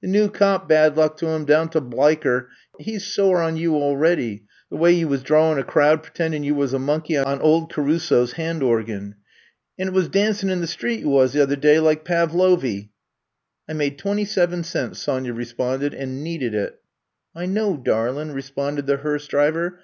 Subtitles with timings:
[0.00, 2.46] The new cop, bad luck to him, down to Bliker,
[2.78, 6.52] he 's sore on ye already— the way ye was drawin' a crowd pritindin' ye
[6.52, 9.16] was a monkey on ould Caruso's hand organ.
[9.76, 12.92] An 'twas dancin' in the street ye wuz the other day like Pavlovy.
[13.70, 16.78] ''*^I made twenty seven cents," Sonya re sponded, ^* and needed it.
[17.36, 19.80] ''*^I know, darlin'," responded the hearse driver.